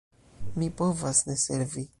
Mi 0.61 0.69
povas 0.81 1.23
ne 1.31 1.39
servi. 1.47 1.89